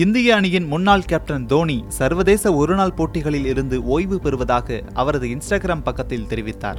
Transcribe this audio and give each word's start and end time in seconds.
இந்திய 0.00 0.34
அணியின் 0.34 0.66
முன்னாள் 0.66 1.02
கேப்டன் 1.02 1.46
தோனி 1.46 1.84
சர்வதேச 1.88 2.54
ஒருநாள் 2.54 2.92
போட்டிகளில் 2.92 3.44
இருந்து 3.44 3.84
ஓய்வு 3.84 4.20
பெறுவதாக 4.20 4.82
அவரது 4.94 5.26
இன்ஸ்டாகிராம் 5.26 5.82
பக்கத்தில் 5.82 6.26
தெரிவித்தார். 6.26 6.78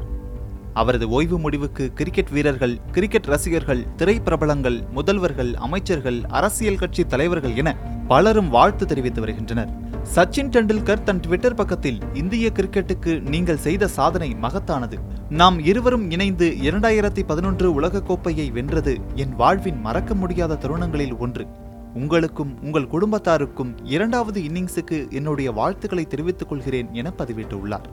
அவரது 0.74 1.10
ஓய்வு 1.10 1.40
முடிவுக்கு 1.40 1.94
கிரிக்கெட் 1.94 2.30
வீரர்கள் 2.30 2.80
கிரிக்கெட் 2.92 3.26
ரசிகர்கள் 3.26 3.86
திரைப்பிரபலங்கள் 3.98 4.80
முதல்வர்கள் 4.96 5.54
அமைச்சர்கள் 5.54 6.20
அரசியல் 6.30 6.78
கட்சி 6.78 7.06
தலைவர்கள் 7.06 7.56
என 7.56 7.76
பலரும் 8.08 8.50
வாழ்த்து 8.50 8.86
தெரிவித்து 8.86 9.22
வருகின்றனர். 9.22 9.70
சச்சின் 10.16 10.52
டெண்டுல்கர் 10.56 11.04
தன் 11.04 11.20
ட்விட்டர் 11.20 11.56
பக்கத்தில் 11.56 12.00
இந்திய 12.14 12.52
கிரிக்கெட்டுக்கு 12.56 13.22
நீங்கள் 13.22 13.58
செய்த 13.58 13.88
சாதனை 13.88 14.36
மகத்தானது. 14.42 15.00
நாம் 15.30 15.60
இருவரும் 15.66 16.12
இணைந்து 16.12 16.50
இரண்டாயிரத்தி 16.62 17.24
பதினொன்று 17.28 17.82
உலகக்கோப்பையை 17.82 18.52
வென்றது 18.52 18.96
என் 19.16 19.36
வாழ்வின் 19.36 19.82
மறக்க 19.82 20.14
முடியாத 20.14 20.56
தருணங்களில் 20.56 21.18
ஒன்று. 21.18 21.46
உங்களுக்கும் 21.94 22.58
உங்கள் 22.62 22.88
குடும்பத்தாருக்கும் 22.92 23.76
இரண்டாவது 23.84 24.42
இன்னிங்ஸுக்கு 24.42 25.12
என்னுடைய 25.12 25.52
வாழ்த்துக்களை 25.52 26.06
தெரிவித்துக் 26.06 26.50
கொள்கிறேன் 26.50 26.90
என 26.94 27.14
பதிவிட்டுள்ளார். 27.18 27.84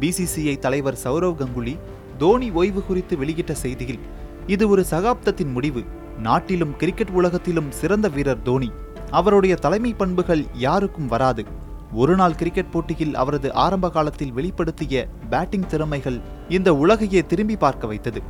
பிசிசிஐ 0.00 0.58
தலைவர் 0.58 0.98
சௌரவ் 1.04 1.36
கங்குலி 1.36 1.78
தோனி 2.18 2.50
ஓய்வு 2.50 2.82
குறித்து 2.82 3.16
வெளியிட்ட 3.16 3.54
செய்தியில் 3.62 3.98
இது 4.46 4.68
ஒரு 4.68 4.84
சகாப்தத்தின் 4.90 5.52
முடிவு. 5.52 5.84
நாட்டிலும் 6.18 6.76
கிரிக்கெட் 6.76 7.08
உலகத்திலும் 7.08 7.70
சிறந்த 7.70 8.08
வீரர் 8.08 8.42
தோனி. 8.42 8.72
அவருடைய 9.10 9.54
தலைமை 9.54 9.94
பண்புகள் 9.94 10.44
யாருக்கும் 10.54 11.06
வராது. 11.06 11.44
ஒருநாள் 11.92 12.34
கிரிக்கெட் 12.34 12.70
போட்டியில் 12.70 13.14
அவரது 13.14 13.52
ஆரம்ப 13.52 13.90
காலத்தில் 13.90 14.32
வெளிப்படுத்திய 14.32 15.06
பேட்டிங் 15.30 15.66
திறமைகள் 15.66 16.20
இந்த 16.48 16.74
உலகையே 16.74 17.26
திரும்பி 17.26 17.56
பார்க்க 17.56 17.86
வைத்தது. 17.86 18.22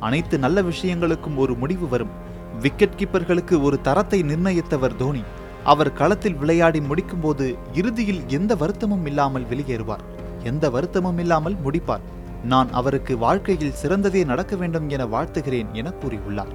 அனைத்து 0.00 0.38
நல்ல 0.38 0.62
விஷயங்களுக்கும் 0.62 1.36
ஒரு 1.36 1.54
முடிவு 1.54 1.88
வரும். 1.88 2.26
விக்கெட் 2.60 2.98
கீப்பர்களுக்கு 2.98 3.62
ஒரு 3.62 3.80
தரத்தை 3.80 4.22
நிர்ணயித்தவர் 4.22 4.96
தோனி. 4.96 5.22
அவர் 5.64 5.92
களத்தில் 5.92 6.36
விளையாடி 6.36 6.80
முடிக்கும்போது 6.80 7.56
இறுதியில் 7.72 8.22
எந்த 8.28 8.54
வருத்தமும் 8.54 9.06
இல்லாமல் 9.06 9.46
வெளியேறுவார். 9.50 10.04
எந்த 10.42 10.70
வருத்தமும் 10.70 11.18
இல்லாமல் 11.18 11.56
முடிப்பார். 11.64 12.04
நான் 12.44 12.68
அவருக்கு 12.72 13.18
வாழ்க்கையில் 13.18 13.76
சிறந்ததே 13.82 14.24
நடக்க 14.24 14.56
வேண்டும் 14.56 14.88
என 14.88 15.04
வாழ்த்துகிறேன் 15.04 15.70
என 15.72 15.92
கூறியுள்ளார். 16.02 16.52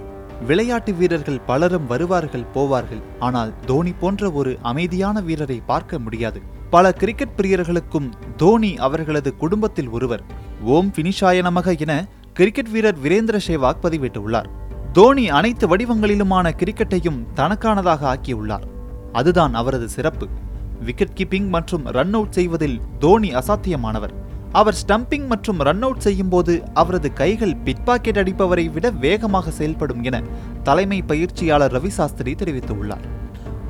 விளையாட்டு 0.48 0.94
வீரர்கள் 0.94 1.40
பலரும் 1.40 1.88
வருவார்கள் 1.88 2.46
போவார்கள். 2.54 3.02
ஆனால் 3.20 3.54
தோனி 3.66 3.94
போன்ற 4.00 4.32
ஒரு 4.32 4.58
அமைதியான 4.62 5.22
வீரரை 5.22 5.62
பார்க்க 5.66 6.00
முடியாது. 6.00 6.42
பல 6.70 6.92
கிரிக்கெட் 6.92 7.38
பிரியர்களுக்கும் 7.38 8.10
தோனி 8.38 8.78
அவர்களது 8.78 9.36
குடும்பத்தில் 9.36 9.90
ஒருவர். 9.90 10.24
ஓம் 10.64 10.92
பினிஷாய 10.96 11.44
நமக 11.50 11.80
என 11.80 12.08
கிரிக்கெட் 12.34 12.70
வீரர் 12.70 12.98
வீரேந்திர 13.04 13.40
சேவாக் 13.48 13.84
பதிவிட்டுள்ளார். 13.84 14.50
தோனி 14.94 15.30
அனைத்து 15.30 15.68
வடிவங்களிலுமான 15.68 16.48
கிரிக்கெட்டையும் 16.58 17.20
தனக்கானதாக 17.36 18.02
ஆக்கியுள்ளார். 18.14 18.66
அதுதான் 19.12 19.54
அவரது 19.54 19.90
சிறப்பு. 19.90 20.28
விக்கெட் 20.82 21.16
கீப்பிங் 21.16 21.48
மற்றும் 21.48 21.86
ரன் 21.86 22.14
அவுட் 22.14 22.32
செய்வதில் 22.32 22.82
தோனி 23.00 23.34
அசாத்தியமானவர். 23.34 24.14
அவர் 24.52 24.78
ஸ்டம்பிங் 24.88 25.28
மற்றும் 25.28 25.60
ரன் 25.60 25.82
அவுட் 25.82 26.00
செய்யும் 26.00 26.30
போது 26.30 26.64
அவரது 26.74 27.14
கைகள் 27.14 27.56
பிட்பாக்கெட் 27.66 28.20
அடிப்பவரை 28.24 28.72
விட 28.72 28.90
வேகமாக 28.90 29.52
செயல்படும் 29.52 30.04
என 30.04 30.22
தலைமை 30.64 31.02
பயிற்சியாளர் 31.02 31.82
ரவி 31.82 31.88
சாஸ்திரி 31.88 32.34
தெரிவித்துள்ளார். 32.34 33.06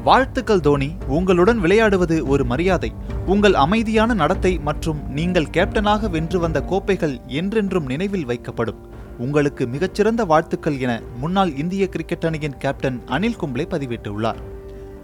வாழ்த்துக்கள் 0.04 0.60
தோனி. 0.60 0.96
உங்களுடன் 1.08 1.60
விளையாடுவது 1.60 2.28
ஒரு 2.28 2.46
மரியாதை. 2.46 2.94
உங்கள் 3.26 3.54
அமைதியான 3.54 4.14
நடத்தை 4.14 4.58
மற்றும் 4.58 5.12
நீங்கள் 5.12 5.54
கேப்டனாக 5.54 6.10
வென்று 6.10 6.40
வந்த 6.40 6.62
கோப்பைகள் 6.62 7.22
என்றென்றும் 7.28 7.86
நினைவில் 7.86 8.28
வைக்கப்படும். 8.28 8.82
உங்களுக்கு 9.18 9.68
மிகச்சிறந்த 9.68 10.26
வாழ்த்துக்கள் 10.26 10.80
என 10.80 11.02
முன்னாள் 11.20 11.56
இந்திய 11.56 11.90
கிரிக்கெட் 11.90 12.26
அணியின் 12.26 12.58
கேப்டன் 12.58 13.02
அனில் 13.08 13.38
கும்ப்ளே 13.42 13.66
பதிவிட்டுள்ளார். 13.74 14.40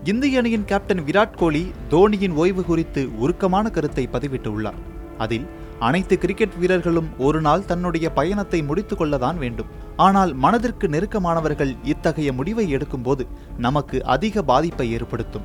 இந்திய 0.03 0.39
அணியின் 0.39 0.65
கேப்டன் 0.65 0.99
விராட் 0.99 1.37
கோலி 1.37 1.71
தோனியின் 1.89 2.33
ஓய்வு 2.33 2.65
குறித்து 2.65 3.09
உருக்கமான 3.17 3.69
கருத்தை 3.69 4.09
பதிவிட்டுள்ளார். 4.11 4.79
அதில் 5.17 5.47
அனைத்து 5.79 6.17
கிரிக்கெட் 6.17 6.57
வீரர்களும் 6.57 7.09
ஒரு 7.17 7.41
நாள் 7.41 7.65
தன்னுடைய 7.65 8.09
பயணத்தை 8.09 8.61
முடித்துக் 8.61 8.99
கொள்ளதான் 9.01 9.37
வேண்டும். 9.37 9.67
ஆனால் 9.95 10.33
மனதிற்கு 10.33 10.87
நெருக்கமானவர்கள் 10.87 11.77
இத்தகைய 11.83 12.33
முடிவை 12.33 12.75
எடுக்கும்போது 12.75 13.27
நமக்கு 13.57 14.03
அதிக 14.03 14.41
பாதிப்பை 14.41 14.91
ஏற்படுத்தும். 14.91 15.43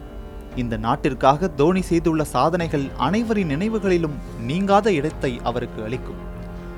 இந்த 0.57 0.77
நாட்டிற்காக 0.77 1.49
தோனி 1.49 1.83
செய்துள்ள 1.83 2.25
சாதனைகள் 2.25 2.85
அனைவரின் 2.99 3.49
நினைவுகளிலும் 3.49 4.17
நீங்காத 4.47 4.93
இடத்தை 4.93 5.41
அவருக்கு 5.43 5.85
அளிக்கும். 5.85 6.33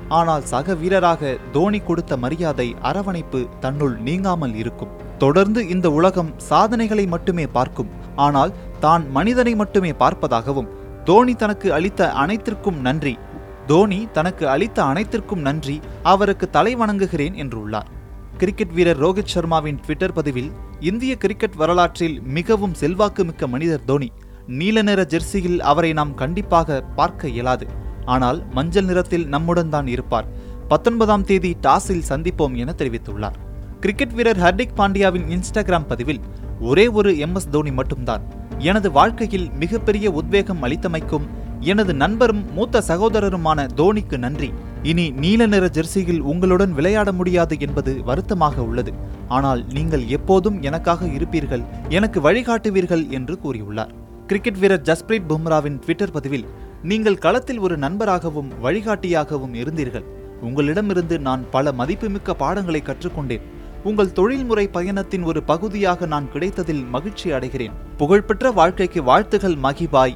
ஆனால் 0.09 0.43
சக 0.45 0.73
வீரராக 0.73 1.37
தோனி 1.51 1.79
கொடுத்த 1.79 2.17
மரியாதை 2.17 2.75
அரவணைப்பு 2.81 3.47
தன்னுள் 3.59 3.95
நீங்காமல் 3.97 4.55
இருக்கும். 4.55 4.93
தொடர்ந்து 5.17 5.67
இந்த 5.67 5.91
உலகம் 5.91 6.33
சாதனைகளை 6.37 7.07
மட்டுமே 7.07 7.47
பார்க்கும். 7.47 7.89
ஆனால் 8.15 8.53
தான் 8.79 9.11
மனிதனை 9.11 9.55
மட்டுமே 9.55 9.91
பார்ப்பதாகவும் 9.91 10.69
தோனி 11.03 11.35
தனக்கு 11.35 11.73
அளித்த 11.73 12.11
அனைத்திற்கும் 12.11 12.79
நன்றி. 12.81 13.17
தோனி 13.67 14.07
தனக்கு 14.11 14.49
அளித்த 14.49 14.83
அனைத்திற்கும் 14.83 15.41
நன்றி 15.41 15.81
அவருக்கு 16.03 16.49
தலை 16.49 16.75
வணங்குகிறேன் 16.75 17.35
என்றுள்ளார். 17.43 17.89
கிரிக்கெட் 18.37 18.73
வீரர் 18.77 18.99
ரோஹித் 18.99 19.33
சர்மாவின் 19.33 19.79
ட்விட்டர் 19.85 20.13
பதிவில் 20.13 20.51
இந்திய 20.79 21.17
கிரிக்கெட் 21.17 21.55
வரலாற்றில் 21.55 22.21
மிகவும் 22.21 22.73
செல்வாக்கு 22.73 23.23
மிக்க 23.25 23.47
மனிதர் 23.47 23.85
தோனி. 23.85 24.11
நீல 24.47 24.81
நிற 24.81 25.03
ஜெர்சியில் 25.03 25.59
அவரை 25.59 25.93
நாம் 25.93 26.13
கண்டிப்பாக 26.13 26.81
பார்க்க 26.95 27.27
இயலாது. 27.27 27.67
ஆனால் 28.07 28.39
மஞ்சள் 28.51 28.85
நிறத்தில் 28.85 29.27
நம்முடன் 29.27 29.69
தான் 29.69 29.87
இருப்பார். 29.87 30.27
பத்தொன்பதாம் 30.67 31.23
தேதி 31.23 31.51
டாஸில் 31.61 32.07
சந்திப்போம் 32.09 32.55
என 32.55 32.73
தெரிவித்துள்ளார். 32.77 33.37
கிரிக்கெட் 33.79 34.13
வீரர் 34.13 34.39
ஹர்திக் 34.39 34.77
பாண்டியாவின் 34.77 35.27
இன்ஸ்டாகிராம் 35.35 35.87
பதிவில் 35.87 36.21
ஒரே 36.61 36.87
ஒரு 36.87 37.11
எம். 37.17 37.35
எஸ். 37.35 37.49
தோனி 37.49 37.71
மட்டும்தான். 37.71 38.23
எனது 38.59 38.91
வாழ்க்கையில் 38.91 39.49
மிகப்பெரிய 39.59 40.11
உத்வேகம் 40.11 40.63
அளித்தமைக்கும் 40.63 41.27
எனது 41.59 41.93
நண்பரும் 41.93 42.41
மூத்த 42.53 42.83
சகோதரருமான 42.87 43.59
தோனிக்கு 43.75 44.17
நன்றி. 44.17 44.49
இனி 44.83 45.05
நீல 45.09 45.45
நிற 45.45 45.65
ஜெர்சியில் 45.73 46.19
உங்களுடன் 46.31 46.73
விளையாட 46.73 47.11
முடியாது 47.11 47.55
என்பது 47.59 48.03
வருத்தமாக 48.03 48.63
உள்ளது. 48.63 48.91
ஆனால் 49.27 49.61
நீங்கள் 49.73 50.03
எப்போதும் 50.07 50.61
எனக்காக 50.61 51.05
இருப்பீர்கள். 51.05 51.63
எனக்கு 51.89 52.19
வழிகாட்டுவீர்கள் 52.21 53.09
என்று 53.09 53.35
கூறியுள்ளார். 53.43 53.93
கிரிக்கெட் 54.27 54.59
வீரர் 54.59 54.85
ஜஸ்பிரீத் 54.89 55.29
பும்ராவின் 55.29 55.79
ட்விட்டர் 55.79 56.11
பதிவில் 56.11 56.47
நீங்கள் 56.83 57.17
களத்தில் 57.17 57.59
ஒரு 57.59 57.77
நண்பராகவும் 57.77 58.51
வழிகாட்டியாகவும் 58.63 59.53
இருந்தீர்கள். 59.53 60.03
உங்களிடமிருந்து 60.41 61.19
நான் 61.19 61.49
பல 61.49 61.71
மதிப்புமிக்க 61.71 62.33
பாடங்களை 62.33 62.83
கற்றுக்கொண்டேன். 62.85 63.41
உங்கள் 63.83 64.11
தொழில்முறை 64.11 64.67
பயணத்தின் 64.67 65.23
ஒரு 65.23 65.43
பகுதியாக 65.43 66.05
நான் 66.05 66.31
கிடைத்ததில் 66.31 66.87
மகிழ்ச்சி 66.89 67.31
அடைகிறேன். 67.31 67.71
புகழ்பெற்ற 67.97 68.51
வாழ்க்கைக்கு 68.51 69.03
வாழ்த்துகள் 69.03 69.55
மகிபாய். 69.55 70.15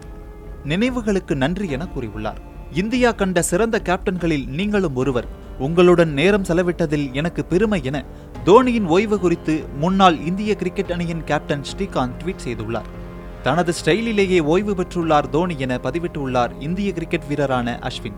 நினைவுகளுக்கு 0.65 1.35
நன்றி 1.35 1.69
என 1.69 1.87
கூறியுள்ளார். 1.95 2.37
இந்தியா 2.71 3.11
கண்ட 3.11 3.41
சிறந்த 3.41 3.81
கேப்டன்களில் 3.83 4.47
நீங்களும் 4.47 4.95
ஒருவர். 4.95 5.27
உங்களுடன் 5.59 6.13
நேரம் 6.13 6.43
செலவிட்டதில் 6.43 7.11
எனக்கு 7.11 7.45
பெருமை 7.45 7.83
என 7.83 8.05
தோனியின் 8.45 8.85
ஓய்வு 8.85 9.19
குறித்து 9.19 9.65
முன்னாள் 9.77 10.19
இந்திய 10.19 10.55
கிரிக்கெட் 10.55 10.91
அணியின் 10.91 11.23
கேப்டன் 11.23 11.61
ஸ்ரீகாந்த் 11.61 12.17
ட்வீட் 12.23 12.45
செய்துள்ளார். 12.45 13.00
தனது 13.43 13.73
ஸ்டைலிலேயே 13.85 14.39
ஓய்வு 14.41 14.73
பெற்றுள்ளார் 14.73 15.29
தோனி 15.29 15.55
என 15.57 15.79
பதிவிட்டுள்ளார் 15.83 16.51
இந்திய 16.59 16.93
கிரிக்கெட் 16.93 17.21
வீரரான 17.29 17.79
அஸ்வின். 17.79 18.13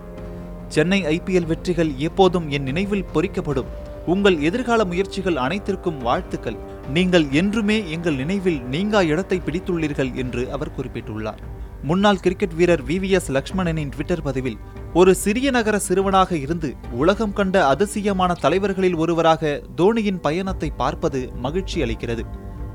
சென்னை 0.67 1.03
ஐபிஎல் 1.05 1.45
வெற்றிகள் 1.45 1.91
எப்போதும் 1.97 2.49
என் 2.49 2.63
நினைவில் 2.63 3.05
பொறிக்கப்படும். 3.13 3.65
உங்கள் 4.05 4.39
எதிர்கால 4.39 4.85
முயற்சிகள் 4.85 5.35
அனைத்திற்கும் 5.35 5.97
வாழ்த்துக்கள். 5.97 6.55
நீங்கள் 6.93 7.25
என்றுமே 7.31 7.89
எங்கள் 7.89 8.15
நினைவில் 8.15 8.61
நீங்கா 8.61 9.01
இடத்தை 9.01 9.41
பிடித்துள்ளீர்கள் 9.45 10.13
என்று 10.13 10.51
அவர் 10.51 10.71
குறிப்பிட்டுள்ளார். 10.77 11.37
முன்னாள் 11.83 12.19
கிரிக்கெட் 12.19 12.53
வீரர் 12.53 12.83
வி. 12.83 12.97
வி. 12.99 13.09
எஸ். 13.09 13.31
லக்ஷ்மணனின் 13.31 13.89
ட்விட்டர் 13.89 14.21
பதிவில் 14.21 14.57
ஒரு 14.93 15.15
சிறிய 15.15 15.51
நகர 15.51 15.79
சிறுவனாக 15.79 16.37
இருந்து 16.37 16.75
உலகம் 16.91 17.33
கண்ட 17.33 17.67
அதிசயமான 17.67 18.33
தலைவர்களில் 18.33 18.95
ஒருவராக 18.95 19.61
தோனியின் 19.77 20.21
பயணத்தை 20.21 20.71
பார்ப்பது 20.77 21.29
மகிழ்ச்சி 21.35 21.81
அளிக்கிறது. 21.81 22.21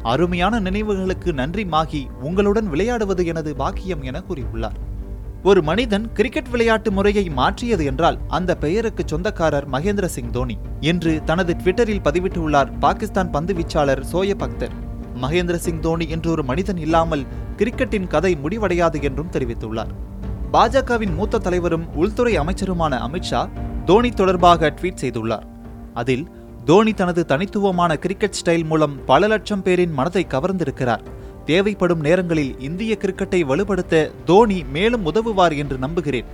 அருமையான 0.08 0.60
நினைவுகளுக்கு 0.60 1.32
நன்றி 1.32 1.64
மாகி 1.64 2.02
உங்களுடன் 2.20 2.68
விளையாடுவது 2.68 3.26
எனது 3.26 3.56
பாக்கியம் 3.56 4.02
என 4.02 4.22
கூறியுள்ளார். 4.28 4.78
ஒரு 5.42 5.62
மனிதன் 5.62 6.12
கிரிக்கெட் 6.12 6.48
விளையாட்டு 6.48 6.90
முறையை 6.92 7.28
மாற்றியது 7.28 7.84
என்றால் 7.84 8.18
அந்த 8.28 8.56
பெயருக்கு 8.56 9.02
சொந்தக்காரர் 9.06 9.70
மகேந்திர 9.70 10.04
சிங் 10.04 10.30
தோனி 10.30 10.58
என்று 10.80 11.12
தனது 11.24 11.56
ட்விட்டரில் 11.64 12.04
பதிவிட்டுள்ளார் 12.04 12.78
பாகிஸ்தான் 12.78 13.30
பந்து 13.30 13.54
வீச்சாளர் 13.54 14.02
சோயப் 14.12 14.38
பக்தர். 14.38 14.72
மகேந்திர 15.22 15.54
சிங் 15.54 15.80
தோனி 15.80 16.08
என்று 16.08 16.30
ஒரு 16.30 16.42
மனிதன் 16.42 16.76
இல்லாமல் 16.76 17.26
கிரிக்கெட்டின் 17.56 18.06
கதை 18.06 18.38
முடிவடையாது 18.42 19.02
என்றும் 19.02 19.32
தெரிவித்துள்ளார். 19.32 19.92
பாஜகவின் 20.52 21.14
மூத்த 21.14 21.38
தலைவரும் 21.38 21.94
உள்துறை 21.94 22.38
அமைச்சருமான 22.38 22.98
அமித்ஷா 23.06 23.48
தோனி 23.84 24.10
தொடர்பாக 24.10 24.74
ட்வீட் 24.80 25.02
செய்துள்ளார். 25.02 25.46
அதில் 25.94 26.26
தோனி 26.68 26.92
தனது 26.92 27.24
தனித்துவமான 27.24 27.96
கிரிக்கெட் 27.96 28.38
ஸ்டைல் 28.40 28.64
மூலம் 28.64 29.04
பல 29.04 29.26
லட்சம் 29.26 29.62
பேரின் 29.62 29.92
மனதை 29.92 30.26
கவர்ந்திருக்கிறார். 30.30 31.00
தேவைப்படும் 31.44 32.00
நேரங்களில் 32.00 32.60
இந்திய 32.60 32.96
கிரிக்கெட்டை 33.00 33.40
வலுப்படுத்த 33.44 34.10
தோனி 34.24 34.64
மேலும் 34.72 35.04
உதவுவார் 35.04 35.52
என்று 35.52 35.78
நம்புகிறேன். 35.78 36.24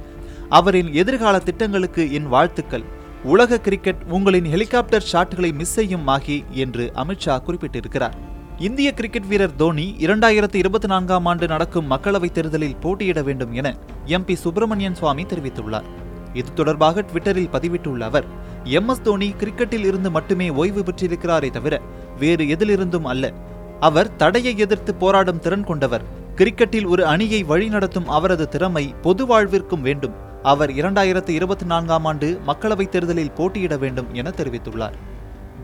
அவரின் 0.48 0.94
எதிர்கால 0.94 1.38
திட்டங்களுக்கு 1.38 2.12
என் 2.12 2.28
வாழ்த்துக்கள். 2.28 2.82
உலக 3.24 3.60
கிரிக்கெட் 3.60 4.02
உங்களின் 4.08 4.44
ஹெலிகாப்டர் 4.44 5.06
ஷாட்களை 5.12 5.54
மிஸ் 5.54 5.72
செய்யும் 5.72 6.06
ஆகி 6.06 6.44
என்று 6.50 6.92
அமித்ஷா 6.94 7.38
குறிப்பிட்டிருக்கிறார். 7.46 8.12
இந்திய 8.58 8.92
கிரிக்கெட் 8.92 9.26
வீரர் 9.26 9.56
தோனி 9.56 9.96
இரண்டாயிரத்தி 9.98 10.54
இருபத்தி 10.54 10.86
நான்காம் 10.86 11.26
ஆண்டு 11.26 11.46
நடக்கும் 11.46 11.90
மக்களவைத் 11.90 12.32
தேர்தலில் 12.32 12.76
போட்டியிட 12.76 13.22
வேண்டும் 13.22 13.52
என 13.52 13.76
எம்பி 14.06 14.34
சுப்பிரமணியன் 14.34 14.94
சுவாமி 14.94 15.22
தெரிவித்துள்ளார். 15.22 15.88
இது 16.32 16.54
தொடர்பாக 16.54 17.02
ட்விட்டரில் 17.02 17.52
பதிவிட்டுள்ள 17.52 18.00
அவர் 18.00 18.52
எம் 18.64 18.88
எஸ் 18.88 19.02
தோனி 19.02 19.34
கிரிக்கெட்டில் 19.38 19.84
இருந்து 19.84 20.10
மட்டுமே 20.10 20.50
ஓய்வு 20.50 20.82
பெற்றிருக்கிறாரே 20.82 21.50
தவிர 21.50 21.80
வேறு 22.18 22.44
எதிலிருந்தும் 22.44 23.04
அல்ல. 23.04 23.32
அவர் 23.80 24.16
தடையை 24.16 24.58
எதிர்த்து 24.58 24.94
போராடும் 24.94 25.38
திறன் 25.38 25.64
கொண்டவர். 25.64 26.04
கிரிக்கெட்டில் 26.36 26.86
ஒரு 26.86 27.06
அணியை 27.06 27.44
வழிநடத்தும் 27.44 28.04
அவரது 28.04 28.48
திறமை 28.48 28.94
பொது 29.02 29.26
வாழ்விற்கும் 29.26 29.80
வேண்டும். 29.80 30.12
அவர் 30.42 30.70
இரண்டாயிரத்து 30.70 31.28
இருபத்தி 31.28 31.64
நான்காம் 31.64 32.04
ஆண்டு 32.04 32.40
மக்களவைத் 32.46 32.88
தேர்தலில் 32.88 33.32
போட்டியிட 33.32 33.76
வேண்டும் 33.76 34.14
என 34.14 34.30
தெரிவித்துள்ளார். 34.30 34.92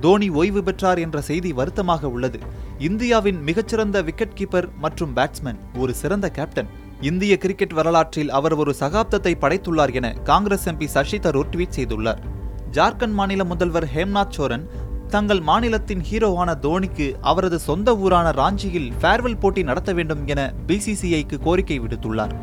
தோனி 0.00 0.29
ஓய்வு 0.29 0.62
பெற்றார் 0.62 0.99
என்ற 0.99 1.20
செய்தி 1.20 1.52
வருத்தமாக 1.52 2.08
உள்ளது. 2.08 2.38
இந்தியாவின் 2.79 3.43
மிகச்சிறந்த 3.43 4.02
விக்கெட் 4.02 4.37
கீப்பர் 4.41 4.69
மற்றும் 4.79 5.17
பேட்ஸ்மேன் 5.17 5.58
ஒரு 5.79 5.94
சிறந்த 5.94 6.31
கேப்டன். 6.31 6.67
இந்திய 7.00 7.38
கிரிக்கெட் 7.38 7.73
வரலாற்றில் 7.73 8.31
அவர் 8.31 8.55
ஒரு 8.55 8.75
சகாப்தத்தை 8.81 9.35
படைத்துள்ளார் 9.41 9.93
என 9.93 10.12
காங்கிரஸ் 10.12 10.69
எம்பி 10.69 10.85
சசி 10.85 11.19
தரூர் 11.19 11.49
ட்வீட் 11.56 11.76
செய்துள்ளார். 11.76 12.38
ஜார்க்கண்ட் 12.76 13.17
மாநில 13.19 13.44
முதல்வர் 13.44 13.87
ஹேம்நாத் 13.94 14.34
சோரன் 14.37 14.64
தங்கள் 15.08 15.40
மாநிலத்தின் 15.40 16.02
ஹீரோவான 16.11 16.50
தோனிக்கு 16.62 17.06
அவரது 17.20 17.58
சொந்த 17.58 17.96
ஊரான 17.96 18.26
ராஞ்சியில் 18.31 18.90
ஃபேர்வெல் 19.00 19.38
போட்டி 19.38 19.62
நடத்த 19.62 19.93
வேண்டும் 19.93 20.26
என 20.26 20.40
பிசிசிஐக்கு 20.67 21.37
கோரிக்கை 21.38 21.81
விடுத்துள்ளார். 21.81 22.34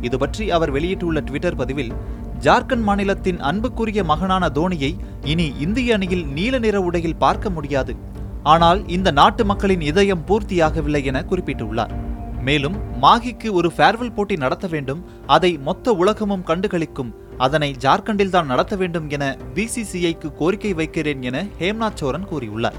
இது 0.00 0.18
பற்றி 0.18 0.50
அவர் 0.50 0.70
வெளியிட்டுள்ள 0.70 1.20
ட்விட்டர் 1.20 1.56
பதிவில் 1.56 1.92
ஜார்க்கண்ட் 2.40 2.84
மாநிலத்தின் 2.88 3.40
அன்புக்குரிய 3.40 4.04
மகனான 4.04 4.48
தோனியை 4.48 4.92
இனி 5.24 5.46
இந்திய 5.58 5.94
அணியில் 5.94 6.26
நீல 6.26 6.58
நிற 6.58 6.80
உடையில் 6.80 7.20
பார்க்க 7.24 7.50
முடியாது. 7.50 7.94
ஆனால் 8.42 8.88
இந்த 8.88 9.10
நாட்டு 9.10 9.44
மக்களின் 9.44 9.80
இதயம் 9.80 10.26
பூர்த்தியாகவில்லை 10.26 11.04
என 11.04 11.24
குறிப்பிட்டுள்ளார். 11.30 11.94
மேலும் 12.42 12.76
மாகிக்கு 13.02 13.48
ஒரு 13.50 13.72
ஃபேர்வெல் 13.76 14.14
போட்டி 14.14 14.36
நடத்த 14.36 14.66
வேண்டும். 14.66 15.00
அதை 15.26 15.58
மொத்த 15.58 15.92
உலகமும் 15.92 16.44
கண்டுகளிக்கும் 16.46 17.14
அதனை 17.38 17.76
ஜார்க்கண்டில் 17.78 18.28
தான் 18.28 18.46
நடத்த 18.46 18.76
வேண்டும் 18.76 19.10
என 19.10 19.36
பிசிசிஐக்கு 19.54 20.34
கோரிக்கை 20.34 20.74
வைக்கிறேன் 20.74 21.22
என 21.22 21.46
ஹேம்நாத் 21.58 21.98
சோரன் 22.00 22.28
கூறியுள்ளார். 22.30 22.78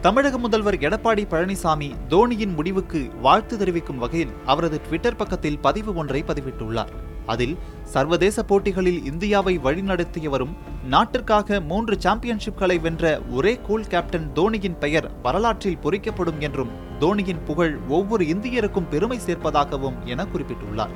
தமிழக 0.00 0.38
முதல்வர் 0.38 0.78
எடப்பாடி 0.78 1.22
பழனிசாமி 1.30 1.94
தோனியின் 2.08 2.54
முடிவுக்கு 2.54 3.10
வாழ்த்து 3.22 3.58
தெரிவிக்கும் 3.58 3.98
வகையில் 3.98 4.34
அவரது 4.44 4.80
ட்விட்டர் 4.80 5.16
பக்கத்தில் 5.16 5.58
பதிவு 5.58 5.94
ஒன்றை 5.94 6.24
பதிவிட்டுள்ளார். 6.26 6.92
அதில் 7.26 7.56
சர்வதேச 7.84 8.42
போட்டிகளில் 8.42 9.04
இந்தியாவை 9.04 9.58
வழிநடத்தியவரும் 9.58 10.54
நாட்டிற்காக 10.90 11.60
மூன்று 11.60 11.98
சாம்பியன்ஷிப்களை 12.02 12.80
வென்ற 12.80 13.20
ஒரே 13.30 13.60
கூல் 13.62 13.86
கேப்டன் 13.86 14.30
தோனியின் 14.34 14.78
பெயர் 14.78 15.10
வரலாற்றில் 15.22 15.78
பொறிக்கப்படும் 15.82 16.38
என்றும் 16.38 16.70
தோனியின் 17.00 17.44
புகழ் 17.44 17.78
ஒவ்வொரு 17.88 18.24
இந்தியருக்கும் 18.24 18.88
பெருமை 18.90 19.18
சேர்ப்பதாகவும் 19.26 19.98
என 20.04 20.24
குறிப்பிட்டுள்ளார். 20.24 20.94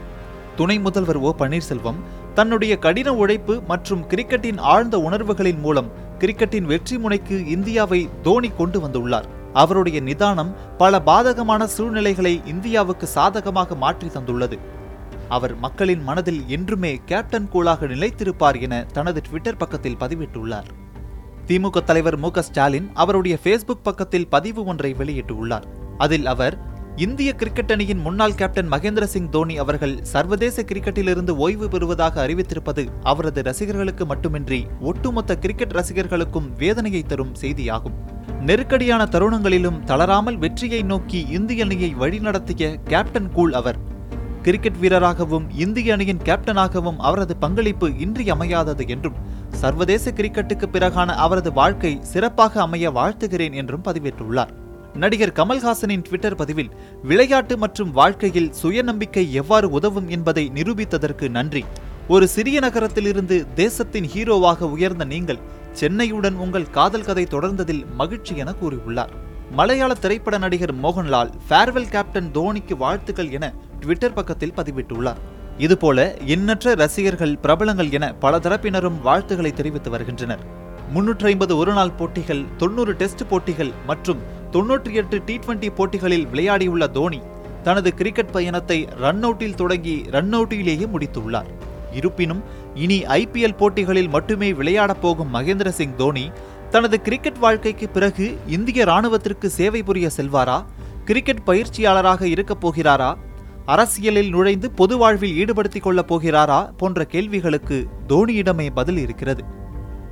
துணை 0.58 0.76
முதல்வர் 0.78 1.18
ஓ 1.18 1.30
பன்னீர்செல்வம் 1.38 1.98
தன்னுடைய 2.34 2.78
கடின 2.78 3.08
உழைப்பு 3.14 3.54
மற்றும் 3.66 4.02
கிரிக்கெட்டின் 4.08 4.60
ஆழ்ந்த 4.72 4.96
உணர்வுகளின் 4.98 5.60
மூலம் 5.60 5.90
கிரிக்கெட்டின் 6.18 6.68
வெற்றி 6.70 6.96
முனைக்கு 6.98 7.36
இந்தியாவை 7.46 8.08
தோனி 8.22 8.48
கொண்டு 8.48 8.78
வந்துள்ளார். 8.80 9.28
அவருடைய 9.52 10.00
நிதானம் 10.00 10.50
பல 10.78 10.98
பாதகமான 11.06 11.64
சூழ்நிலைகளை 11.64 12.40
இந்தியாவுக்கு 12.44 13.06
சாதகமாக 13.06 13.74
மாற்றி 13.74 14.08
தந்துள்ளது. 14.08 14.58
அவர் 15.28 15.54
மக்களின் 15.56 16.02
மனதில் 16.02 16.42
என்றுமே 16.46 17.00
கேப்டன் 17.04 17.48
கூலாக 17.52 17.88
நிலைத்திருப்பார் 17.94 18.60
என 18.60 18.84
தனது 18.92 19.20
ட்விட்டர் 19.20 19.56
பக்கத்தில் 19.56 20.00
பதிவிட்டுள்ளார். 20.00 20.68
திமுக 21.46 21.84
தலைவர் 21.84 22.18
மு 22.18 22.30
ஸ்டாலின் 22.34 22.88
அவருடைய 22.94 23.38
ஃபேஸ்புக் 23.44 23.86
பக்கத்தில் 23.88 24.28
பதிவு 24.28 24.64
ஒன்றை 24.64 24.94
வெளியிட்டுள்ளார். 24.98 25.68
அதில் 25.98 26.26
அவர் 26.26 26.56
இந்திய 27.04 27.34
கிரிக்கெட் 27.34 27.72
அணியின் 27.72 27.98
முன்னாள் 27.98 28.34
கேப்டன் 28.34 28.70
மகேந்திர 28.72 29.04
சிங் 29.04 29.28
தோனி 29.28 29.58
அவர்கள் 29.58 29.98
சர்வதேச 30.02 30.62
கிரிக்கெட்டிலிருந்து 30.62 31.30
ஓய்வு 31.30 31.68
பெறுவதாக 31.68 32.26
அறிவித்திருப்பது 32.26 32.88
அவரது 33.02 33.42
ரசிகர்களுக்கு 33.42 34.06
மட்டுமின்றி 34.06 34.66
ஒட்டுமொத்த 34.80 35.36
கிரிக்கெட் 35.36 35.70
ரசிகர்களுக்கும் 35.70 36.48
வேதனையை 36.56 37.02
தரும் 37.02 37.34
செய்தியாகும். 37.40 37.96
நெருக்கடியான 38.40 39.04
தருணங்களிலும் 39.04 39.80
தளராமல் 39.80 40.36
வெற்றியை 40.36 40.82
நோக்கி 40.82 41.20
இந்திய 41.30 41.64
அணியை 41.64 41.94
வழிநடத்திய 41.94 42.82
கேப்டன் 42.84 43.32
கூல் 43.32 43.52
அவர். 43.52 43.78
கிரிக்கெட் 44.42 44.80
வீரராகவும் 44.82 45.48
இந்திய 45.50 45.92
அணியின் 45.92 46.24
கேப்டனாகவும் 46.24 46.96
அவரது 46.96 47.36
பங்களிப்பு 47.36 47.88
இன்றியமையாதது 47.88 48.88
என்றும் 48.88 49.20
சர்வதேச 49.50 50.10
கிரிக்கெட்டுக்கு 50.10 50.68
பிறகான 50.72 51.06
அவரது 51.06 51.52
வாழ்க்கை 51.52 51.98
சிறப்பாக 52.02 52.60
அமைய 52.60 52.90
வாழ்த்துகிறேன் 52.90 53.52
என்றும் 53.52 53.84
பதிவேற்றுள்ளார். 53.84 54.54
நடிகர் 54.94 55.32
கமல்ஹாசனின் 55.32 56.02
ட்விட்டர் 56.02 56.34
பதிவில் 56.34 56.70
விளையாட்டு 57.02 57.58
மற்றும் 57.58 57.90
வாழ்க்கையில் 57.90 58.52
சுயநம்பிக்கை 58.62 59.30
எவ்வாறு 59.30 59.70
உதவும் 59.70 60.08
என்பதை 60.08 60.50
நிரூபித்ததற்கு 60.54 61.28
நன்றி. 61.28 61.64
ஒரு 62.08 62.28
சிறிய 62.28 62.60
நகரத்திலிருந்து 62.60 63.46
தேசத்தின் 63.54 64.08
ஹீரோவாக 64.14 64.60
உயர்ந்த 64.60 65.04
நீங்கள் 65.04 65.38
சென்னையுடன் 65.80 66.34
உங்கள் 66.34 66.70
காதல் 66.70 67.04
கதை 67.04 67.24
தொடர்ந்ததில் 67.24 67.84
மகிழ்ச்சி 67.94 68.36
என 68.36 68.54
கூறியுள்ளார். 68.62 69.10
மலையாள 69.50 69.94
திரைப்பட 69.94 70.38
நடிகர் 70.38 70.74
மோகன்லால் 70.74 71.30
ஃபேர்வெல் 71.48 71.88
கேப்டன் 71.88 72.30
தோனிக்கு 72.34 72.76
வாழ்த்துக்கள் 72.76 73.30
என 73.30 73.54
ட்விட்டர் 73.80 74.12
பக்கத்தில் 74.12 74.54
பதிவிட்டுள்ளார். 74.56 75.16
இதுபோல 75.58 76.16
எண்ணற்ற 76.24 76.74
ரசிகர்கள் 76.74 77.38
பிரபலங்கள் 77.38 77.90
என 77.90 78.14
பல 78.14 78.38
தரப்பினரும் 78.38 79.00
வாழ்த்துக்களை 79.00 79.52
தெரிவித்து 79.52 79.90
வருகின்றனர். 79.90 80.56
முன்னூற்றி 80.94 81.24
ஐம்பது 81.24 81.56
ஒருநாள் 81.56 81.90
போட்டிகள் 81.90 82.44
தொண்ணூறு 82.56 82.94
டெஸ்ட் 82.94 83.28
போட்டிகள் 83.28 83.72
மற்றும் 83.86 84.18
தொன்னூற்றி 84.52 84.92
எட்டு 84.92 85.22
டி 85.24 85.38
டுவெண்டி 85.38 85.74
போட்டிகளில் 85.74 86.26
விளையாடியுள்ள 86.26 86.90
தோனி 86.90 87.20
தனது 87.62 87.94
கிரிக்கெட் 87.94 88.32
பயணத்தை 88.32 88.88
ரன் 88.96 89.24
அவுட்டில் 89.24 89.54
தொடங்கி 89.54 90.04
ரன் 90.10 90.34
அவுட்டிலேயே 90.34 90.86
முடித்துள்ளார். 90.94 91.48
இருப்பினும் 91.92 92.42
இனி 92.74 93.02
ஐபிஎல் 93.02 93.56
போட்டிகளில் 93.56 94.08
மட்டுமே 94.08 94.52
விளையாடப் 94.52 95.02
போகும் 95.02 95.34
மகேந்திர 95.34 95.68
சிங் 95.68 95.96
தோனி 95.96 96.30
தனது 96.70 97.00
கிரிக்கெட் 97.00 97.38
வாழ்க்கைக்கு 97.38 97.88
பிறகு 97.88 98.38
இந்திய 98.46 98.84
ராணுவத்திற்கு 98.84 99.46
சேவை 99.46 99.82
புரிய 99.82 100.10
செல்வாரா? 100.16 100.64
கிரிக்கெட் 101.04 101.44
பயிற்சியாளராக 101.44 102.22
இருக்கப் 102.22 102.66
போகிறாரா? 102.66 103.14
அரசியலில் 103.66 104.28
நுழைந்து 104.28 104.70
பொது 104.70 104.96
வாழ்வில் 104.96 105.36
ஈடுபடுத்திக் 105.36 105.82
கொள்ளப் 105.82 106.14
போகிறாரா? 106.14 106.70
போன்ற 106.76 107.04
கேள்விகளுக்கு 107.04 107.88
தோனியிடமே 108.08 108.68
பதில் 108.74 108.96
இருக்கிறது. 108.96 109.44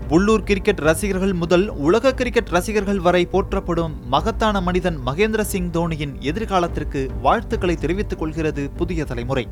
உள்ளூர் 0.09 0.43
கிரிக்கெட் 0.43 0.79
ரசிகர்கள் 0.79 1.33
முதல் 1.33 1.69
உலக 1.69 2.15
கிரிக்கெட் 2.15 2.49
ரசிகர்கள் 2.49 3.01
வரை 3.01 3.27
போற்றப்படும் 3.27 3.95
மகத்தான 4.09 4.61
மனிதன் 4.61 4.99
மகேந்திர 5.07 5.41
சிங் 5.41 5.71
தோனியின் 5.71 6.15
எதிர்காலத்திற்கு 6.21 7.09
வாழ்த்துக்களை 7.23 7.77
தெரிவித்துக் 7.77 8.19
கொள்கிறது 8.19 8.71
புதிய 8.71 9.05
தலைமுறை. 9.05 9.49